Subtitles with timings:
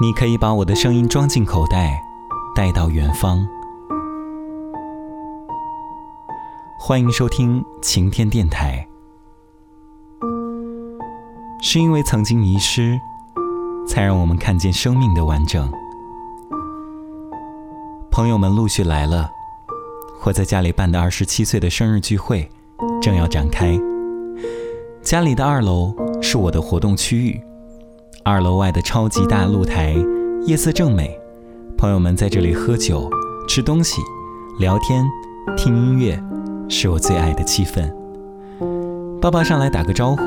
[0.00, 2.02] 你可以把我的声音装进口袋，
[2.52, 3.46] 带到远方。
[6.76, 8.84] 欢迎收听晴天电台。
[11.62, 12.98] 是因为曾经迷失，
[13.86, 15.72] 才让我们看见生命的完整。
[18.10, 19.30] 朋友们陆续来了，
[20.24, 22.50] 我在家里办的二十七岁的生日聚会
[23.00, 23.78] 正要展开。
[25.04, 27.40] 家里的二楼是我的活动区域。
[28.26, 29.94] 二楼外的超级大露台，
[30.46, 31.14] 夜色正美，
[31.76, 33.06] 朋友们在这里喝酒、
[33.46, 34.00] 吃东西、
[34.58, 35.04] 聊天、
[35.58, 36.18] 听音乐，
[36.66, 37.86] 是我最爱的气氛。
[39.20, 40.22] 爸爸上来打个招呼，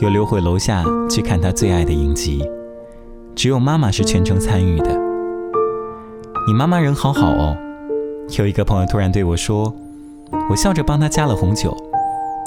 [0.00, 2.42] 又溜回楼下去看他最爱的影集。
[3.36, 4.88] 只有妈妈是全程参与的。
[6.46, 7.54] 你妈妈人好好哦。
[8.38, 9.70] 有一个朋友突然对我说，
[10.48, 11.76] 我笑着帮他加了红酒。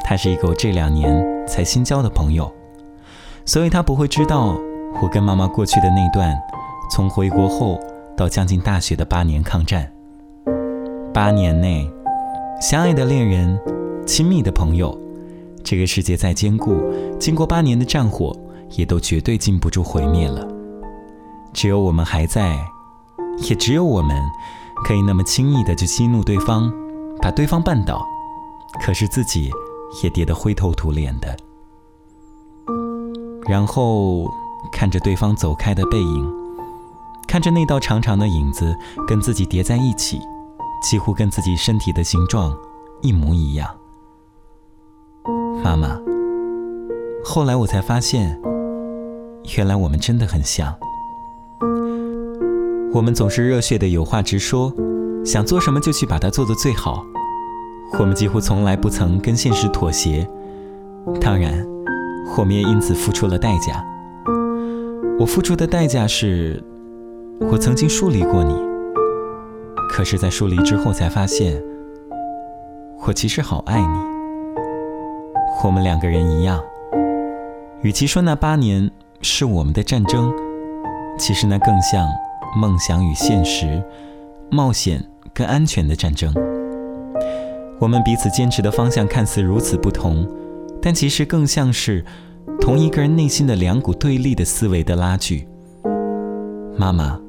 [0.03, 2.51] 他是一个我这两年才新交的朋友，
[3.45, 4.57] 所以他不会知道。
[4.99, 6.35] 我跟妈妈过去的那段，
[6.91, 7.79] 从回国后
[8.17, 9.91] 到将近大学的八年抗战，
[11.13, 11.87] 八年内，
[12.59, 13.59] 相爱的恋人，
[14.05, 14.95] 亲密的朋友，
[15.63, 16.83] 这个世界再坚固，
[17.19, 18.35] 经过八年的战火，
[18.77, 20.47] 也都绝对禁不住毁灭了。
[21.53, 22.57] 只有我们还在，
[23.49, 24.21] 也只有我们，
[24.85, 26.71] 可以那么轻易的就激怒对方，
[27.21, 28.05] 把对方绊倒，
[28.81, 29.51] 可是自己
[30.03, 31.35] 也跌得灰头土脸的，
[33.47, 34.31] 然后。
[34.71, 36.33] 看着对方走开的背影，
[37.27, 38.75] 看着那道长长的影子
[39.07, 40.19] 跟自己叠在一起，
[40.81, 42.55] 几乎跟自己身体的形状
[43.01, 43.69] 一模一样。
[45.63, 45.99] 妈妈，
[47.23, 48.41] 后来我才发现，
[49.55, 50.75] 原来我们真的很像。
[52.93, 54.73] 我们总是热血的有话直说，
[55.23, 57.05] 想做什么就去把它做得最好。
[57.99, 60.27] 我们几乎从来不曾跟现实妥协，
[61.19, 61.65] 当然，
[62.37, 63.85] 我们也因此付出了代价。
[65.19, 66.61] 我付出的代价是，
[67.41, 68.55] 我曾经疏离过你。
[69.89, 71.61] 可是，在疏离之后，才发现，
[73.05, 74.11] 我其实好爱你。
[75.63, 76.59] 我们两个人一样，
[77.83, 78.89] 与其说那八年
[79.21, 80.33] 是我们的战争，
[81.19, 82.07] 其实那更像
[82.57, 83.83] 梦想与现实、
[84.49, 86.33] 冒险跟安全的战争。
[87.79, 90.27] 我们彼此坚持的方向看似如此不同，
[90.81, 92.03] 但其实更像是。
[92.59, 95.47] 同一个人内心的两股对立的思维的拉锯。
[96.77, 97.19] 妈妈，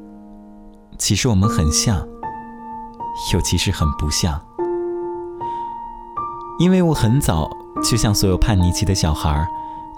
[0.99, 2.07] 其实我们很像，
[3.33, 4.41] 又其实很不像。
[6.59, 7.51] 因为我很早
[7.83, 9.47] 就像所有叛逆期的小孩，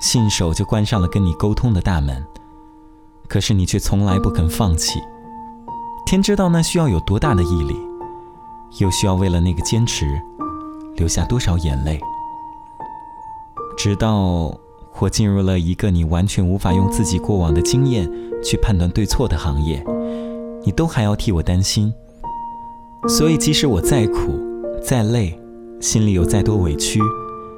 [0.01, 2.25] 信手就关上了跟你沟通的大门。
[3.29, 5.01] 可是你却从来不肯放弃。
[6.07, 7.77] 天知道那需要有多大的毅力，
[8.79, 10.21] 又需要为了那个坚持，
[10.97, 12.01] 流下多少眼泪。
[13.77, 14.55] 直到。
[15.00, 18.10] 我进入了一个你完全无法用自己过往的经验
[18.43, 19.84] 去判断对错的行业，
[20.65, 21.93] 你都还要替我担心。
[23.09, 24.41] 所以，即使我再苦、
[24.81, 25.38] 再累，
[25.81, 27.00] 心里有再多委屈，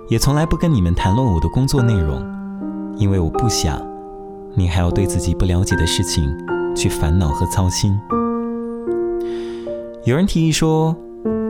[0.08, 2.20] 也从来不跟你们谈论我的工作内容，
[2.96, 3.80] 因为我不想
[4.54, 6.24] 你还要对自己不了解的事情
[6.74, 7.96] 去烦恼和操心。
[10.04, 10.96] 有人提议说，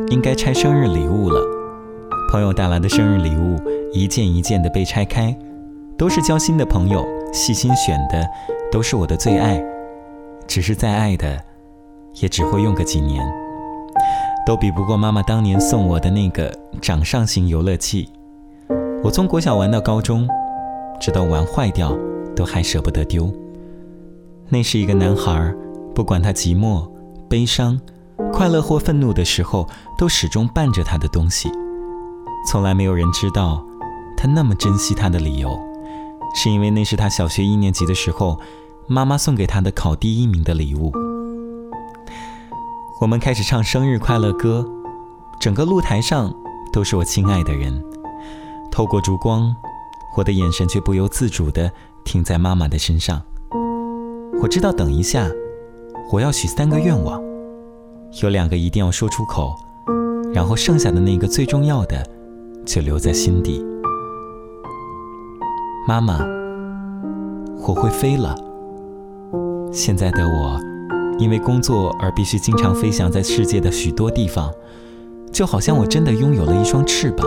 [0.09, 1.41] 应该拆生日礼物了。
[2.31, 3.57] 朋友带来的生日礼物
[3.93, 5.35] 一件一件的被拆开。
[5.99, 8.29] 都是交心的朋友，细心选的，
[8.71, 9.63] 都是我的最爱。
[10.47, 11.43] 只是再爱的，
[12.21, 13.27] 也只会用个几年，
[14.47, 18.09] 都比不过妈妈当年送我的那个掌上型游乐器。
[19.03, 20.29] 我从国小玩到高中，
[21.01, 21.97] 直到玩坏掉，
[22.35, 23.33] 都还舍不得丢。
[24.49, 25.53] 那是一个男孩，
[25.95, 26.89] 不管他寂寞、
[27.29, 27.81] 悲伤、
[28.33, 29.67] 快乐或愤怒的时候，
[29.99, 31.51] 都始终伴着他的东西。
[32.49, 33.65] 从来没有人知道，
[34.17, 35.59] 他那么珍惜他的理由。
[36.37, 38.39] 是因为那是他小学一年级的时候，
[38.87, 40.93] 妈妈送给他的考第一名的礼物。
[43.01, 44.69] 我们开始唱生日快乐歌，
[45.41, 46.33] 整个露台上
[46.71, 47.83] 都是我亲爱的人。
[48.71, 49.57] 透过烛光，
[50.15, 51.73] 我的眼神却不由自主地
[52.05, 53.23] 停在妈妈的身上。
[54.43, 55.27] 我知道，等一下
[56.13, 57.19] 我要许三个愿望，
[58.23, 59.57] 有两个一定要说出口，
[60.35, 62.07] 然后剩下的那个最重要的，
[62.67, 63.65] 就留在心底。
[65.89, 66.19] 妈妈，
[67.65, 68.35] 我会飞了。
[69.73, 70.59] 现在的我，
[71.17, 74.53] 因为工作而必须经常飞翔在世界的许多地方，
[75.31, 77.25] 就好像我真的拥有了一双翅膀。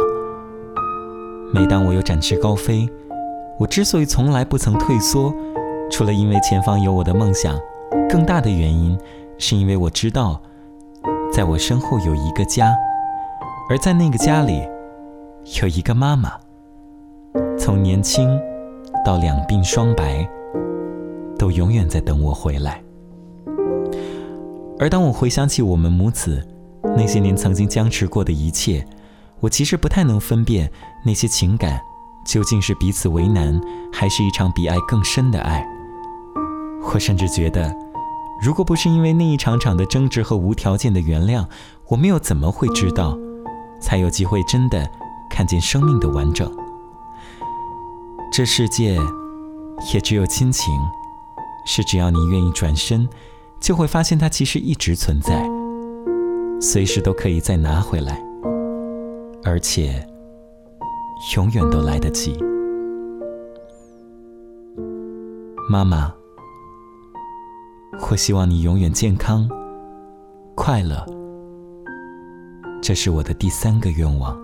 [1.53, 2.85] 每当我有展翅高飞，
[3.57, 5.33] 我之所以从来不曾退缩，
[5.89, 7.57] 除了因为前方有我的梦想，
[8.09, 8.99] 更大的原因
[9.37, 10.41] 是因为我知道，
[11.31, 12.75] 在我身后有一个家，
[13.69, 14.67] 而在那个家里，
[15.61, 16.33] 有一个妈妈。
[17.57, 18.27] 从年轻。
[19.09, 20.23] 到两鬓霜白，
[21.35, 22.79] 都永远在等我回来。
[24.77, 26.47] 而当我回想起我们母子
[26.95, 28.85] 那些年曾经僵持过的一切，
[29.39, 30.71] 我其实不太能分辨
[31.03, 31.81] 那些情感
[32.23, 33.59] 究竟是彼此为难，
[33.91, 35.67] 还是一场比爱更深的爱。
[36.93, 37.75] 我甚至觉得，
[38.39, 41.47] 如果不是因为那一场场的争执和无条件的原谅，
[41.87, 43.17] 我们又怎么会知道，
[43.81, 44.87] 才有机会真的
[45.31, 46.47] 看见生命的完整？
[48.31, 48.97] 这世界
[49.93, 50.73] 也只有亲情，
[51.65, 53.07] 是只要你愿意转身，
[53.59, 55.49] 就会发现它其实一直存在，
[56.61, 58.21] 随时都可以再拿回来，
[59.43, 60.07] 而且
[61.35, 62.37] 永远都来得及。
[65.69, 66.13] 妈妈。
[68.11, 69.47] 我希望你永远健康、
[70.55, 71.05] 快乐，
[72.81, 74.35] 这是我的第三个愿望。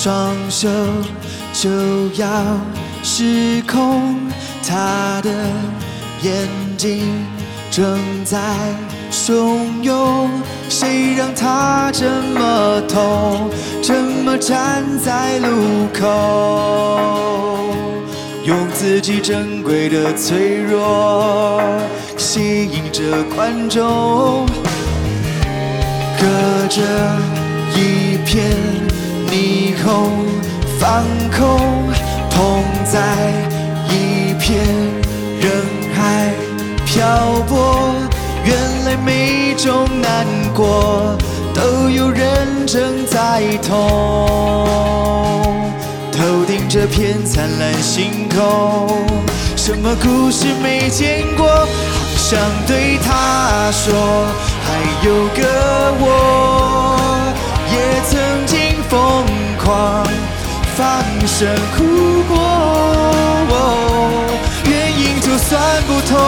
[0.00, 0.68] 双手
[1.52, 1.68] 就
[2.14, 2.28] 要
[3.02, 4.16] 失控，
[4.64, 5.30] 他的
[6.22, 6.32] 眼
[6.76, 7.26] 睛。
[7.68, 8.38] 正在
[9.10, 10.30] 汹涌，
[10.68, 13.50] 谁让他这么痛，
[13.82, 17.74] 这么站在路口，
[18.44, 21.60] 用自己珍贵的脆弱
[22.16, 23.02] 吸引着
[23.34, 24.46] 观众，
[26.16, 26.80] 隔着
[27.74, 28.46] 一片
[29.30, 30.10] 霓虹
[30.78, 31.90] 放空，
[32.30, 33.00] 同在
[33.88, 34.58] 一片
[35.40, 35.50] 人
[35.94, 36.32] 海。
[36.86, 37.04] 漂
[37.46, 37.92] 泊，
[38.44, 41.16] 原来每种难过
[41.54, 44.26] 都有人正在痛。
[46.10, 48.88] 头顶这片灿烂星空，
[49.54, 51.46] 什么故事没见过？
[51.46, 51.66] 好
[52.16, 54.26] 想对他说，
[54.64, 56.97] 还有个我，
[59.68, 60.02] 狂
[60.78, 60.80] 放
[61.26, 61.84] 声哭
[62.26, 62.32] 过。
[64.64, 66.18] 原因就算不同，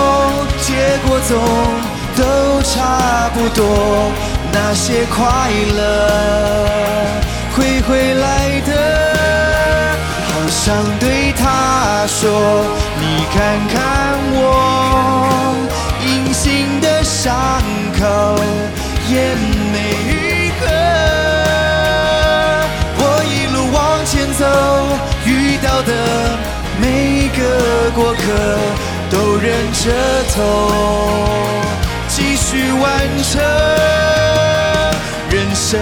[0.61, 0.69] 结
[1.07, 1.33] 果总
[2.19, 4.13] 都差不多。
[4.53, 5.19] 那些快
[5.75, 5.79] 乐
[7.57, 8.71] 会回来的，
[10.27, 12.29] 好想对他说：
[13.01, 13.39] 你看
[13.73, 13.79] 看
[14.35, 14.80] 我
[29.11, 29.91] 都忍着
[30.35, 30.41] 痛，
[32.09, 32.83] 继续完
[33.23, 33.43] 成
[35.31, 35.79] 人生。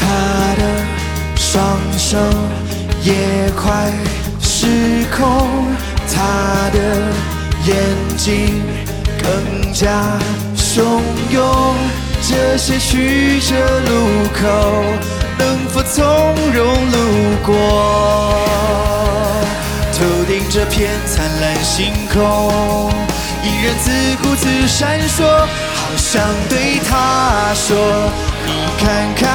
[0.56, 0.62] 的
[1.36, 2.16] 双手
[3.02, 3.92] 也快
[4.40, 5.48] 失控，
[6.14, 6.78] 他的
[7.66, 7.74] 眼
[8.16, 8.62] 睛
[9.22, 10.18] 更加
[10.56, 11.00] 汹
[11.30, 11.38] 涌。
[12.30, 14.44] 这些曲折路口，
[15.38, 16.96] 能否从容路
[17.42, 18.34] 过？
[19.94, 22.92] 头顶这片灿烂星空，
[23.42, 23.90] 依然自
[24.22, 25.24] 顾自闪烁。
[25.24, 27.74] 好想对他说：
[28.44, 29.27] 你看看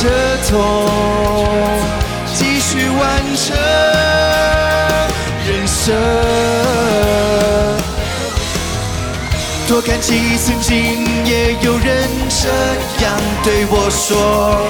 [0.00, 0.08] 着
[0.48, 0.86] 痛，
[2.32, 3.00] 继续完
[3.34, 3.56] 成
[5.44, 5.92] 人生。
[9.66, 12.48] 多感激曾经也有人这
[13.04, 13.12] 样
[13.42, 14.68] 对我说，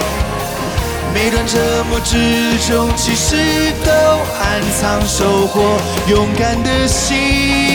[1.12, 1.58] 每段折
[1.90, 3.36] 磨之中，其实
[3.84, 3.92] 都
[4.40, 5.78] 暗藏收获。
[6.08, 7.67] 勇敢的心，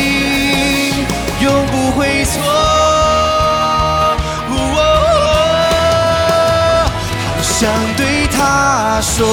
[7.64, 9.26] 想对他说，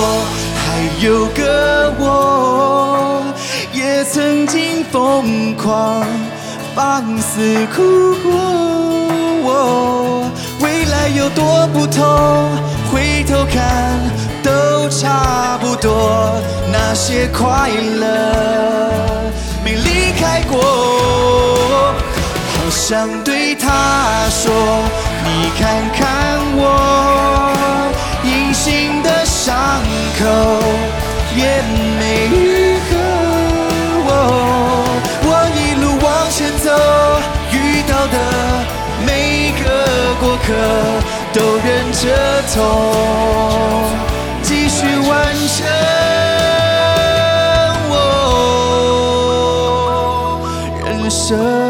[0.54, 3.24] 还有个我，
[3.72, 6.06] 也曾经疯狂
[6.72, 8.14] 放肆哭
[9.42, 10.30] 过。
[10.60, 12.06] 未来有多不同，
[12.92, 13.98] 回头看
[14.44, 16.40] 都差不多。
[16.70, 17.68] 那些快
[17.98, 19.32] 乐
[19.64, 20.62] 没离开过，
[22.54, 23.66] 好想对他
[24.30, 24.54] 说，
[25.24, 27.59] 你看看我。
[28.70, 29.82] 新的伤
[30.16, 30.24] 口
[31.36, 31.42] 也
[31.98, 32.90] 没愈合
[35.26, 36.70] 我一路往前走
[37.50, 37.56] 遇
[37.90, 38.16] 到的
[39.04, 39.66] 每个
[40.20, 40.46] 过客
[41.32, 41.36] 都
[41.66, 42.04] 忍着
[42.54, 42.56] 痛
[44.40, 45.10] 继续完
[45.48, 45.58] 成
[47.90, 47.92] 我
[50.86, 51.69] 人生。